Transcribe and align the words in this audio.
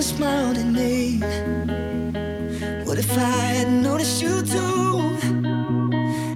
never 0.00 0.16
smiled 0.16 0.56
at 0.56 0.66
me. 0.66 1.18
What 2.86 2.98
if 2.98 3.10
I 3.18 3.36
had 3.58 3.70
noticed 3.70 4.22
you 4.22 4.40
too? 4.42 4.98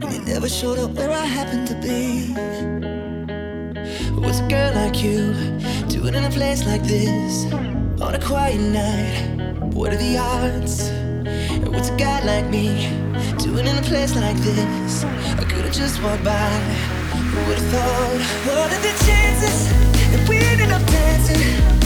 And 0.03 0.13
you 0.13 0.21
never 0.21 0.51
showed 0.51 0.79
up 0.79 0.91
where 0.91 1.11
I 1.11 1.25
happened 1.25 1.67
to 1.69 1.75
be. 1.77 2.35
With 4.21 4.41
a 4.45 4.47
girl 4.51 4.75
like 4.75 5.03
you, 5.03 5.33
doing 5.89 6.15
in 6.15 6.25
a 6.25 6.31
place 6.31 6.67
like 6.67 6.83
this, 6.83 7.51
on 8.03 8.15
a 8.15 8.21
quiet 8.21 8.61
night, 8.61 9.73
what 9.73 9.95
are 9.95 10.03
the 10.09 10.19
odds? 10.19 10.91
And 11.63 11.69
what's 11.69 11.89
a 11.89 11.97
guy 11.97 12.21
like 12.23 12.47
me, 12.51 12.69
doing 13.39 13.67
in 13.67 13.77
a 13.79 13.83
place 13.83 14.15
like 14.15 14.37
this, 14.49 15.05
I 15.41 15.45
could've 15.45 15.73
just 15.73 16.03
walked 16.03 16.25
by. 16.25 16.51
Who 17.33 17.49
would've 17.49 17.71
thought? 17.73 18.21
What 18.47 18.73
are 18.75 18.83
the 18.89 18.95
chances 19.07 19.59
that 20.13 20.29
we 20.29 20.37
ended 20.37 20.71
up 20.71 20.85
dancing? 20.87 21.84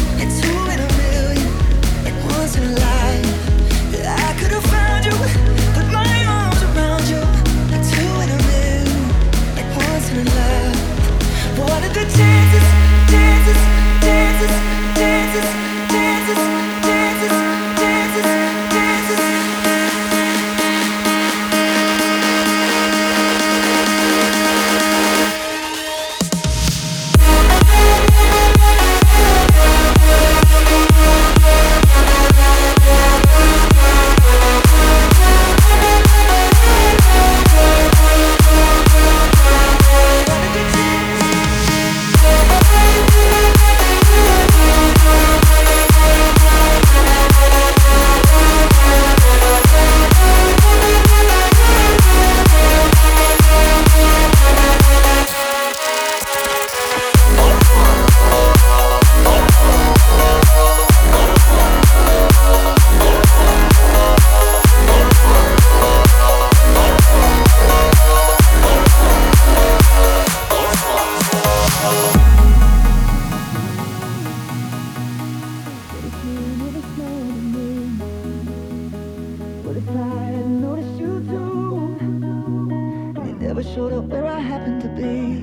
Never 83.59 83.75
showed 83.75 83.93
up 83.93 84.05
where 84.05 84.25
I 84.25 84.39
happened 84.39 84.81
to 84.83 84.89
be. 84.89 85.35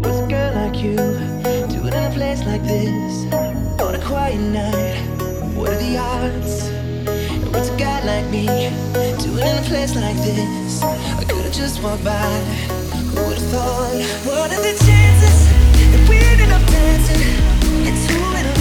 What's 0.00 0.18
a 0.20 0.26
girl 0.26 0.54
like 0.54 0.76
you 0.82 0.96
doing 1.68 1.92
in 1.92 2.04
a 2.04 2.10
place 2.14 2.42
like 2.46 2.62
this 2.62 3.32
on 3.80 3.94
a 3.94 4.00
quiet 4.00 4.40
night? 4.40 4.96
What 5.54 5.70
are 5.70 5.76
the 5.76 5.98
odds? 5.98 6.70
What's 7.52 7.68
a 7.68 7.76
guy 7.76 8.00
like 8.04 8.26
me 8.30 8.46
doing 9.18 9.46
in 9.50 9.58
a 9.58 9.66
place 9.68 9.94
like 9.96 10.16
this? 10.16 10.82
I 10.82 11.24
could've 11.28 11.52
just 11.52 11.82
walked 11.82 12.04
by. 12.04 12.32
Who 13.12 13.26
would've 13.26 13.42
thought? 13.52 13.94
What 14.24 14.50
are 14.52 14.62
the 14.62 14.74
chances 14.86 15.38
that 15.92 16.08
we 16.08 16.16
ended 16.16 16.50
up 16.50 16.64
dancing? 16.70 17.20
It's 17.86 18.06
two 18.08 18.53